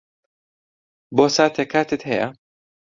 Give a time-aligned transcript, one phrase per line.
[1.15, 2.27] بۆ ساتێک کاتت ھەیە؟